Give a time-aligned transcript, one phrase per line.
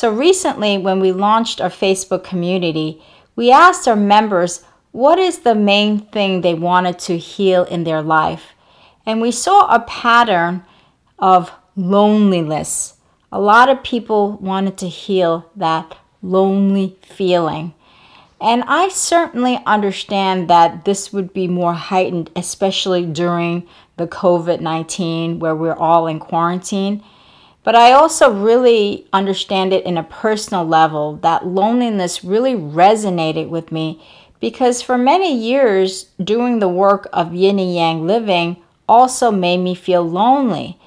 [0.00, 3.02] So recently, when we launched our Facebook community,
[3.36, 8.00] we asked our members what is the main thing they wanted to heal in their
[8.00, 8.54] life.
[9.04, 10.64] And we saw a pattern
[11.18, 12.94] of loneliness.
[13.30, 17.74] A lot of people wanted to heal that lonely feeling.
[18.40, 25.40] And I certainly understand that this would be more heightened, especially during the COVID 19,
[25.40, 27.04] where we're all in quarantine.
[27.62, 33.70] But I also really understand it in a personal level that loneliness really resonated with
[33.70, 34.02] me
[34.40, 38.56] because for many years, doing the work of yin and yang living
[38.88, 40.78] also made me feel lonely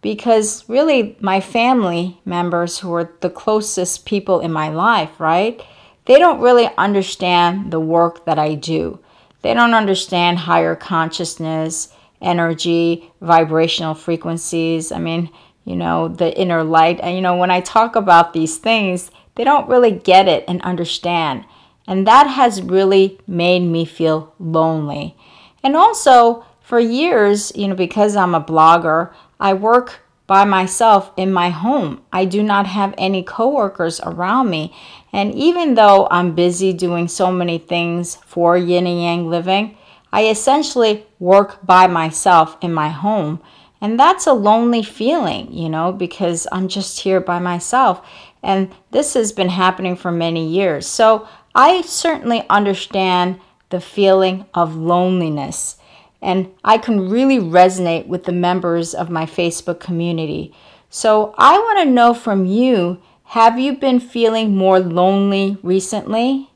[0.00, 5.62] because really my family members who are the closest people in my life, right?
[6.06, 8.98] They don't really understand the work that I do.
[9.42, 11.88] They don't understand higher consciousness,
[12.20, 14.92] energy, vibrational frequencies.
[14.92, 15.30] I mean,
[15.64, 17.00] you know, the inner light.
[17.00, 20.62] And, you know, when I talk about these things, they don't really get it and
[20.62, 21.44] understand.
[21.86, 25.16] And that has really made me feel lonely.
[25.62, 31.32] And also, for years, you know, because I'm a blogger, I work by myself in
[31.32, 32.02] my home.
[32.12, 34.74] I do not have any coworkers around me.
[35.12, 39.76] And even though I'm busy doing so many things for yin and yang living,
[40.12, 43.40] I essentially work by myself in my home.
[43.84, 48.00] And that's a lonely feeling, you know, because I'm just here by myself.
[48.42, 50.86] And this has been happening for many years.
[50.86, 55.76] So I certainly understand the feeling of loneliness.
[56.22, 60.54] And I can really resonate with the members of my Facebook community.
[60.88, 66.50] So I want to know from you have you been feeling more lonely recently?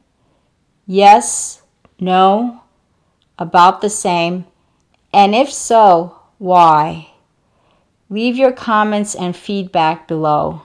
[0.86, 1.60] Yes,
[2.00, 2.62] no,
[3.38, 4.46] about the same.
[5.12, 7.10] And if so, why?
[8.10, 10.62] Leave your comments and feedback below.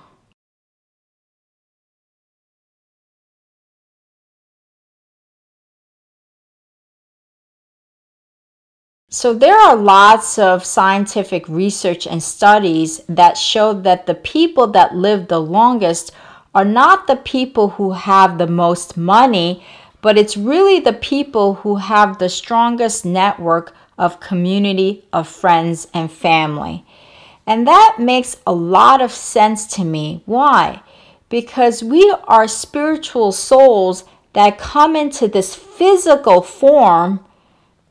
[9.10, 14.96] So, there are lots of scientific research and studies that show that the people that
[14.96, 16.12] live the longest
[16.56, 19.64] are not the people who have the most money,
[20.02, 26.12] but it's really the people who have the strongest network of community, of friends, and
[26.12, 26.86] family.
[27.46, 30.24] And that makes a lot of sense to me.
[30.26, 30.82] Why?
[31.30, 37.24] Because we are spiritual souls that come into this physical form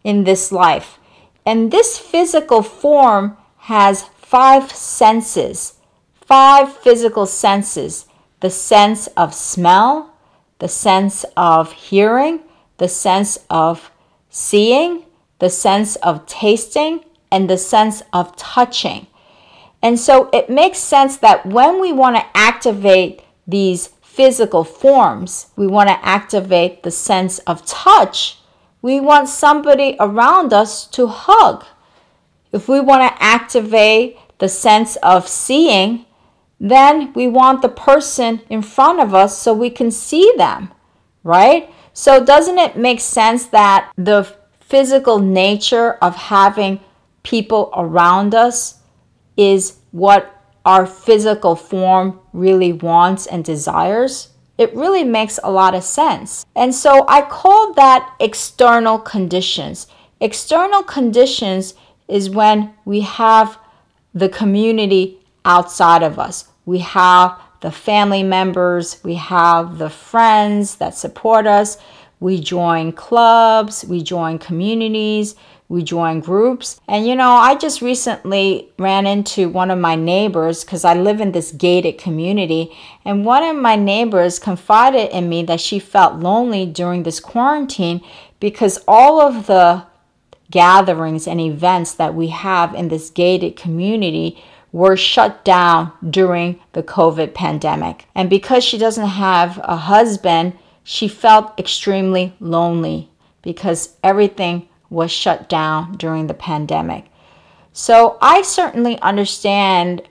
[0.05, 0.99] in this life.
[1.45, 5.75] And this physical form has five senses,
[6.15, 8.07] five physical senses
[8.41, 10.17] the sense of smell,
[10.59, 12.41] the sense of hearing,
[12.79, 13.93] the sense of
[14.31, 15.05] seeing,
[15.39, 19.07] the sense of tasting, and the sense of touching.
[19.83, 25.67] And so it makes sense that when we want to activate these physical forms, we
[25.67, 28.39] want to activate the sense of touch
[28.83, 31.65] we want somebody around us to hug.
[32.51, 36.05] If we want to activate the sense of seeing,
[36.59, 40.73] then we want the person in front of us so we can see them,
[41.23, 41.73] right?
[41.93, 44.27] So, doesn't it make sense that the
[44.61, 46.81] physical nature of having
[47.23, 48.81] people around us
[49.37, 54.29] is what our physical form really wants and desires?
[54.59, 56.47] It really makes a lot of sense.
[56.55, 59.87] And so I call that external conditions.
[60.21, 61.75] External conditions
[62.07, 63.59] is when we have
[64.15, 66.49] the community outside of us.
[66.65, 71.79] We have the family members, we have the friends that support us,
[72.21, 75.35] we join clubs, we join communities,
[75.73, 76.79] we join groups.
[76.87, 81.19] And you know, I just recently ran into one of my neighbors because I live
[81.19, 82.77] in this gated community.
[83.07, 88.03] And one of my neighbors confided in me that she felt lonely during this quarantine
[88.39, 89.87] because all of the
[90.51, 96.83] gatherings and events that we have in this gated community were shut down during the
[96.83, 98.07] COVID pandemic.
[98.15, 100.53] And because she doesn't have a husband,
[100.85, 103.09] she felt extremely lonely
[103.41, 107.07] because everything was shut down during the pandemic.
[107.73, 110.03] So I certainly understand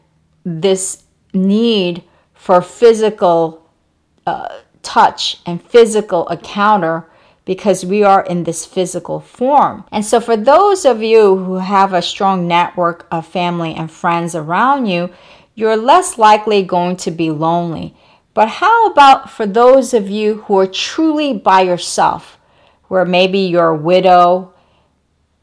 [0.44, 3.70] this need for physical
[4.26, 7.08] uh, touch and physical encounter
[7.46, 9.84] because we are in this physical form.
[9.92, 14.36] And so, for those of you who have a strong network of family and friends
[14.36, 15.12] around you,
[15.54, 17.96] you're less likely going to be lonely.
[18.34, 22.40] But how about for those of you who are truly by yourself,
[22.88, 24.54] where maybe you're a widow,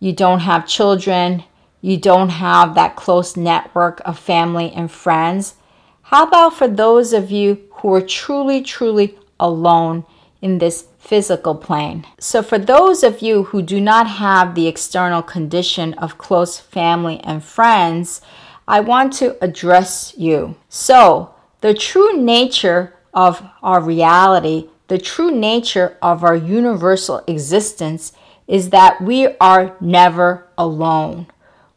[0.00, 1.44] you don't have children,
[1.80, 5.54] you don't have that close network of family and friends?
[6.02, 10.04] How about for those of you who are truly, truly alone
[10.40, 12.06] in this physical plane?
[12.18, 17.20] So, for those of you who do not have the external condition of close family
[17.20, 18.20] and friends,
[18.66, 20.56] I want to address you.
[20.68, 28.12] So, the true nature of our reality, the true nature of our universal existence
[28.48, 31.26] is that we are never alone.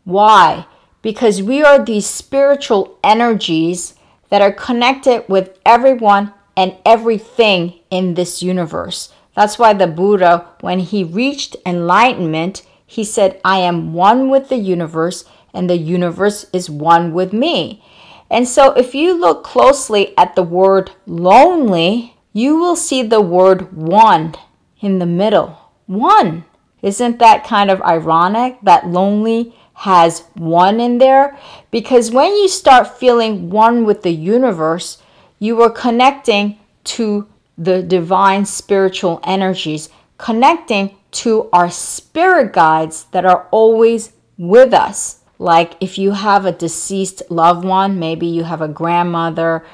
[0.06, 0.66] Why?
[1.02, 3.94] Because we are these spiritual energies
[4.30, 9.14] that are connected with everyone and everything in this universe.
[9.36, 14.58] That's why the Buddha, when he reached enlightenment, he said, I am one with the
[14.58, 17.84] universe, and the universe is one with me.
[18.30, 23.74] And so, if you look closely at the word lonely, you will see the word
[23.76, 24.36] one
[24.80, 25.58] in the middle.
[25.86, 26.46] One.
[26.82, 31.38] Isn't that kind of ironic that lonely has one in there?
[31.70, 35.02] Because when you start feeling one with the universe,
[35.40, 43.48] you are connecting to the divine spiritual energies, connecting to our spirit guides that are
[43.52, 45.20] always with us.
[45.38, 49.66] Like if you have a deceased loved one, maybe you have a grandmother,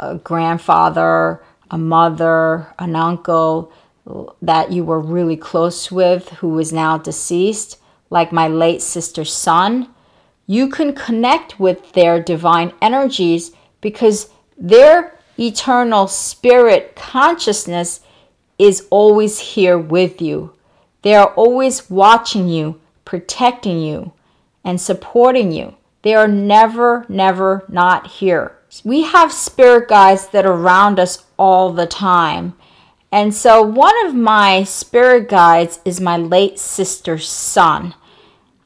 [0.00, 3.72] a grandfather, a mother, an uncle
[4.40, 7.78] that you were really close with who is now deceased,
[8.10, 9.88] like my late sister's son,
[10.46, 14.28] you can connect with their divine energies because
[14.58, 18.00] their eternal spirit consciousness
[18.58, 20.52] is always here with you.
[21.02, 24.12] They are always watching you, protecting you,
[24.64, 25.76] and supporting you.
[26.02, 28.58] They are never, never not here.
[28.84, 32.54] We have spirit guides that are around us all the time.
[33.12, 37.94] And so, one of my spirit guides is my late sister's son.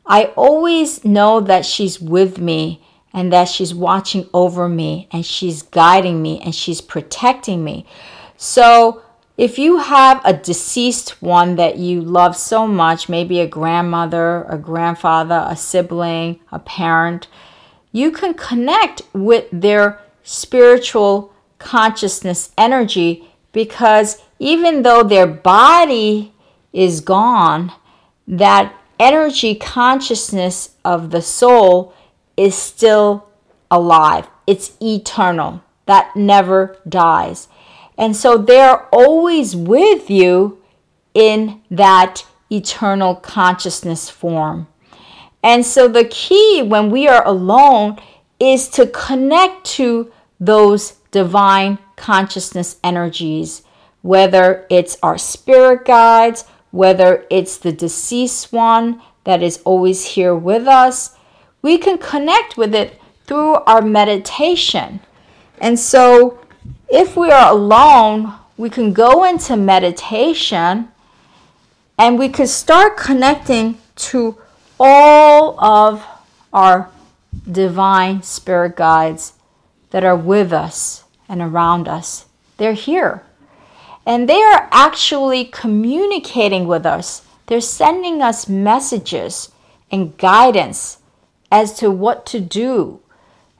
[0.07, 2.81] I always know that she's with me
[3.13, 7.87] and that she's watching over me and she's guiding me and she's protecting me.
[8.37, 9.03] So,
[9.37, 14.57] if you have a deceased one that you love so much, maybe a grandmother, a
[14.59, 17.27] grandfather, a sibling, a parent,
[17.91, 26.33] you can connect with their spiritual consciousness energy because even though their body
[26.73, 27.73] is gone,
[28.27, 31.95] that energy consciousness of the soul
[32.37, 33.29] is still
[33.71, 34.29] alive.
[34.47, 35.63] It's eternal.
[35.87, 37.49] That never dies.
[37.99, 40.63] And so they're always with you
[41.15, 44.69] in that eternal consciousness form.
[45.43, 47.99] And so the key when we are alone
[48.39, 53.63] is to connect to those divine consciousness energies,
[54.07, 60.69] whether it's our spirit guides, whether it's the deceased one that is always here with
[60.69, 61.17] us.
[61.61, 65.01] We can connect with it through our meditation.
[65.61, 66.39] And so
[66.89, 70.87] if we are alone, we can go into meditation
[71.99, 74.39] and we can start connecting to
[74.79, 76.07] all of
[76.53, 76.91] our
[77.51, 79.33] divine spirit guides
[79.91, 82.27] that are with us and around us.
[82.57, 83.26] They're here.
[84.07, 87.27] And they are actually communicating with us.
[87.47, 89.51] They're sending us messages
[89.91, 90.99] and guidance
[91.51, 93.01] as to what to do,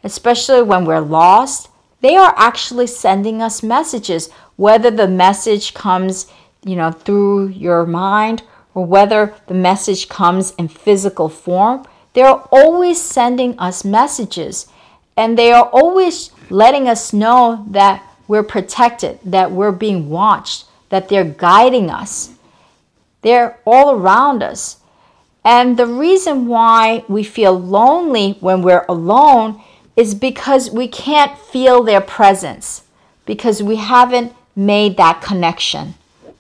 [0.03, 1.69] especially when we're lost
[2.01, 6.27] they are actually sending us messages, whether the message comes,
[6.65, 8.43] you know, through your mind
[8.75, 11.85] or whether the message comes in physical form.
[12.13, 14.69] They're always sending us messages
[15.17, 21.09] and they are always letting us know that we're protected, that we're being watched, that
[21.09, 22.31] they're guiding us.
[23.23, 24.79] They're all around us.
[25.45, 29.63] And the reason why we feel lonely when we're alone
[29.95, 32.83] is because we can't feel their presence,
[33.25, 35.95] because we haven't made that connection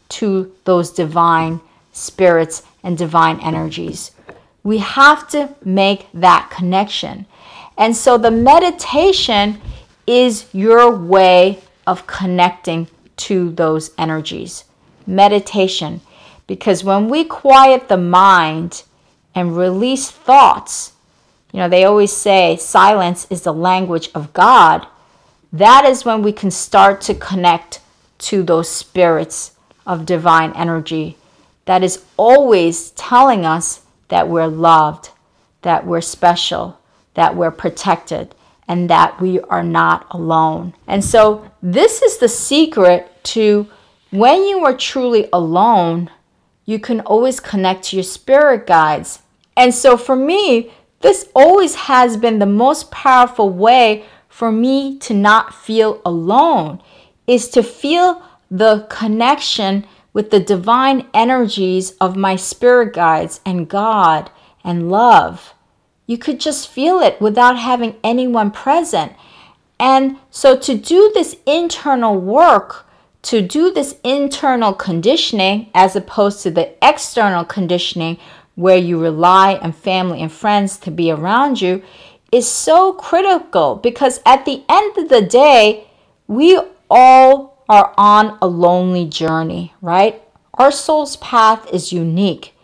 [0.08, 1.60] to those divine
[1.92, 4.10] spirits and divine energies.
[4.62, 7.26] We have to make that connection.
[7.78, 9.60] And so the meditation
[10.06, 14.64] is your way of connecting to those energies.
[15.06, 16.00] Meditation.
[16.46, 18.82] Because when we quiet the mind
[19.34, 20.92] and release thoughts,
[21.52, 24.86] you know, they always say silence is the language of God.
[25.52, 27.80] That is when we can start to connect
[28.18, 29.52] to those spirits
[29.86, 31.16] of divine energy
[31.66, 35.10] that is always telling us that we're loved,
[35.62, 36.80] that we're special,
[37.14, 38.34] that we're protected,
[38.68, 40.74] and that we are not alone.
[40.86, 43.68] And so, this is the secret to
[44.10, 46.10] when you are truly alone,
[46.64, 49.22] you can always connect to your spirit guides.
[49.56, 55.14] And so, for me, this always has been the most powerful way for me to
[55.14, 56.82] not feel alone
[57.26, 64.30] is to feel the connection with the divine energies of my spirit guides and God
[64.64, 65.54] and love.
[66.06, 69.12] You could just feel it without having anyone present.
[69.78, 72.86] And so, to do this internal work,
[73.22, 78.18] to do this internal conditioning, as opposed to the external conditioning
[78.54, 81.82] where you rely on family and friends to be around you,
[82.32, 85.86] is so critical because at the end of the day,
[86.26, 86.58] we
[86.88, 90.22] all are on a lonely journey, right?
[90.54, 92.54] Our soul's path is unique.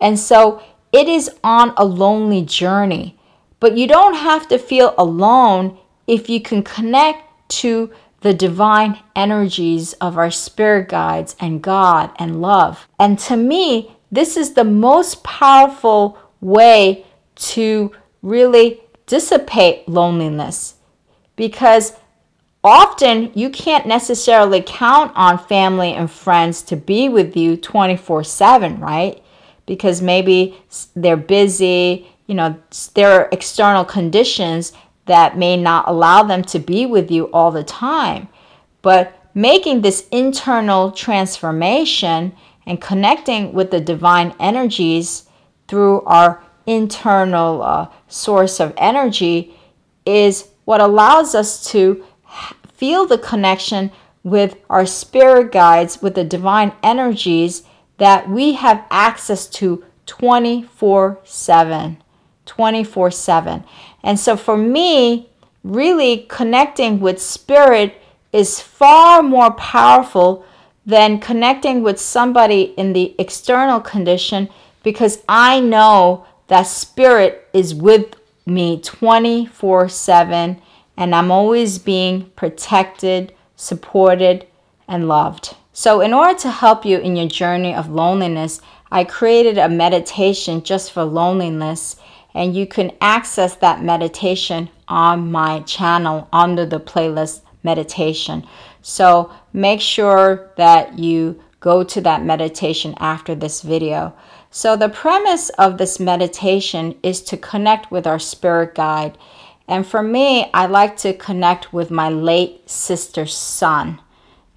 [0.00, 3.16] And so it is on a lonely journey.
[3.60, 9.92] But you don't have to feel alone if you can connect to the divine energies
[9.94, 12.86] of our spirit guides and God and love.
[12.98, 20.74] And to me, this is the most powerful way to really dissipate loneliness
[21.34, 21.94] because
[22.62, 28.80] often you can't necessarily count on family and friends to be with you 24 7,
[28.80, 29.21] right?
[29.72, 30.54] Because maybe
[30.94, 32.54] they're busy, you know,
[32.92, 34.74] there are external conditions
[35.06, 38.28] that may not allow them to be with you all the time.
[38.82, 42.36] But making this internal transformation
[42.66, 45.24] and connecting with the divine energies
[45.68, 49.54] through our internal uh, source of energy
[50.04, 52.04] is what allows us to
[52.74, 53.90] feel the connection
[54.22, 57.62] with our spirit guides, with the divine energies
[57.98, 62.02] that we have access to 24 7.
[62.46, 63.64] 24 7.
[64.02, 65.28] And so for me,
[65.62, 68.00] really connecting with spirit
[68.32, 70.44] is far more powerful
[70.84, 74.48] than connecting with somebody in the external condition
[74.82, 80.60] because I know that spirit is with me 24 7
[80.96, 84.46] and I'm always being protected, supported,
[84.88, 85.56] and loved.
[85.72, 88.60] So, in order to help you in your journey of loneliness,
[88.90, 91.96] I created a meditation just for loneliness,
[92.34, 98.46] and you can access that meditation on my channel under the playlist meditation.
[98.82, 104.14] So, make sure that you go to that meditation after this video.
[104.50, 109.16] So, the premise of this meditation is to connect with our spirit guide
[109.68, 114.00] and for me, I like to connect with my late sister's son.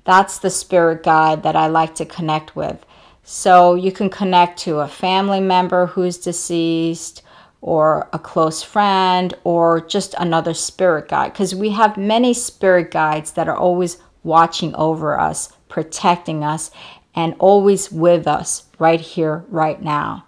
[0.06, 2.86] That's the spirit guide that I like to connect with.
[3.24, 7.24] So you can connect to a family member who's deceased,
[7.60, 11.34] or a close friend, or just another spirit guide.
[11.34, 16.70] Because we have many spirit guides that are always watching over us, protecting us,
[17.16, 20.26] and always with us right here, right now.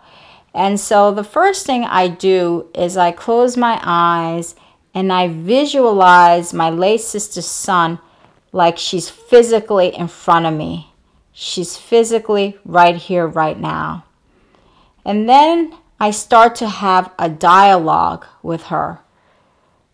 [0.54, 4.56] And so the first thing I do is I close my eyes
[4.96, 8.00] and I visualize my late sister's son
[8.58, 10.92] like she's physically in front of me.
[11.32, 14.06] She's physically right here, right now.
[15.06, 19.00] And then I start to have a dialogue with her.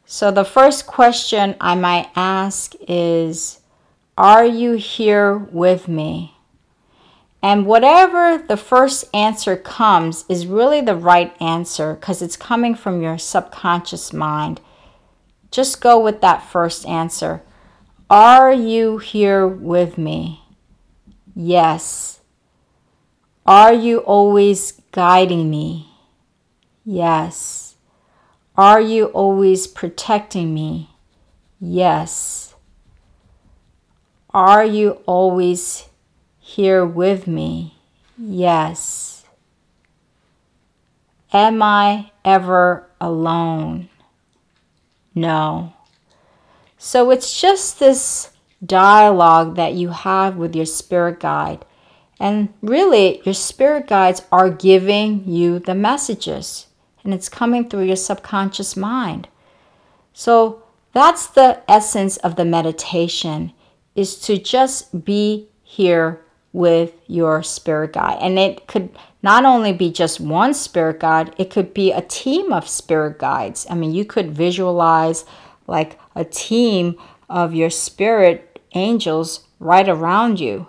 [0.05, 3.60] So the first question I might ask is
[4.17, 6.38] Are you here with me?
[7.41, 13.01] And whatever the first answer comes is really the right answer because it's coming from
[13.01, 14.62] your subconscious mind.
[15.51, 17.43] Just go with that first answer.
[18.13, 20.43] Are you here with me?
[21.36, 22.20] Yes.
[23.43, 25.89] Are you always guiding me?
[26.86, 27.74] Yes.
[28.55, 30.91] Are you always protecting me?
[31.60, 32.53] Yes.
[34.29, 35.89] Are you always
[36.38, 37.79] here with me?
[38.15, 39.25] Yes.
[41.34, 43.89] Am I ever alone?
[45.15, 45.74] No.
[46.86, 48.32] So it's just this
[48.63, 51.63] dialogue that you have with your spirit guide.
[52.20, 56.68] And really, your spirit guides are giving you the messages,
[57.02, 59.30] and it's coming through your subconscious mind.
[60.12, 60.62] So
[60.92, 63.54] that's the essence of the meditation
[63.96, 66.20] is to just be here
[66.52, 68.18] with your spirit guide.
[68.20, 68.90] And it could
[69.22, 73.66] not only be just one spirit guide, it could be a team of spirit guides.
[73.70, 75.24] I mean, you could visualize
[75.67, 76.96] like a team
[77.29, 80.67] of your spirit angels right around you.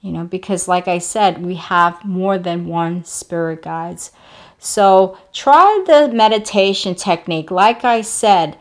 [0.00, 4.12] You know, because like I said, we have more than one spirit guides.
[4.58, 7.50] So try the meditation technique.
[7.50, 8.56] Like I said,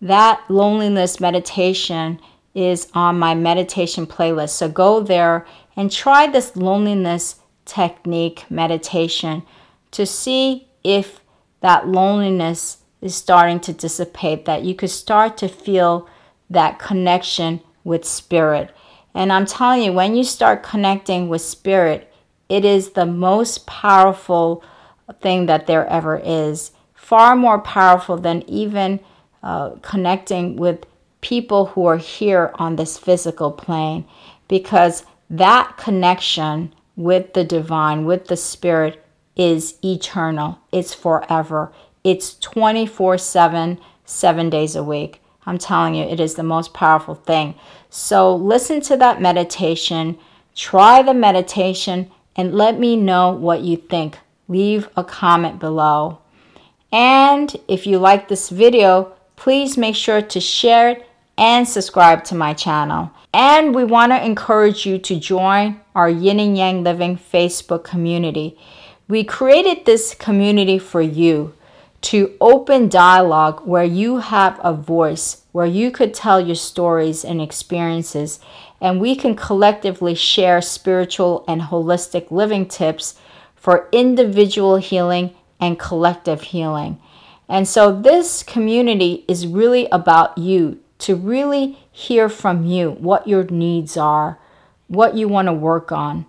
[0.00, 2.20] that loneliness meditation
[2.54, 4.50] is on my meditation playlist.
[4.50, 5.46] So go there
[5.76, 9.42] and try this loneliness technique meditation
[9.92, 11.20] to see if
[11.60, 16.08] that loneliness is starting to dissipate, that you could start to feel
[16.50, 18.74] that connection with spirit.
[19.14, 22.12] And I'm telling you, when you start connecting with spirit,
[22.48, 24.62] it is the most powerful
[25.20, 26.72] thing that there ever is.
[26.94, 29.00] Far more powerful than even
[29.42, 30.84] uh, connecting with
[31.20, 34.06] people who are here on this physical plane.
[34.46, 39.04] Because that connection with the divine, with the spirit,
[39.36, 40.58] is eternal.
[40.72, 41.72] It's forever.
[42.08, 45.20] It's 24 7, seven days a week.
[45.44, 47.54] I'm telling you, it is the most powerful thing.
[47.90, 50.18] So listen to that meditation,
[50.54, 54.16] try the meditation, and let me know what you think.
[54.48, 56.20] Leave a comment below.
[56.90, 62.34] And if you like this video, please make sure to share it and subscribe to
[62.34, 63.10] my channel.
[63.34, 68.58] And we want to encourage you to join our Yin and Yang Living Facebook community.
[69.08, 71.52] We created this community for you
[72.00, 77.40] to open dialogue where you have a voice, where you could tell your stories and
[77.40, 78.38] experiences,
[78.80, 83.18] and we can collectively share spiritual and holistic living tips
[83.56, 87.00] for individual healing and collective healing.
[87.48, 93.44] And so, this community is really about you to really hear from you what your
[93.44, 94.38] needs are,
[94.86, 96.26] what you want to work on,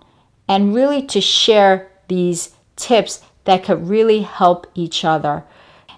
[0.48, 5.44] and really to share these tips that could really help each other.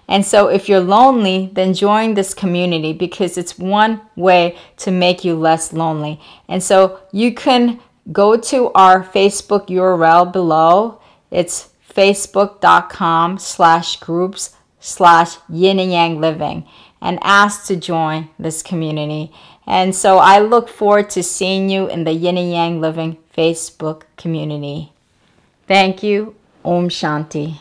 [0.07, 5.23] And so, if you're lonely, then join this community because it's one way to make
[5.23, 6.19] you less lonely.
[6.49, 7.79] And so, you can
[8.11, 10.99] go to our Facebook URL below.
[11.31, 16.67] It's facebook.com slash groups slash yin and yang living
[17.01, 19.31] and ask to join this community.
[19.65, 24.03] And so I look forward to seeing you in the yin and yang living Facebook
[24.17, 24.91] community.
[25.67, 26.35] Thank you.
[26.65, 27.59] Om Shanti.